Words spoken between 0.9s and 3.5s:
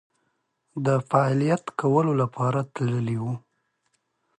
فعالیت کولو لپاره تللي وو.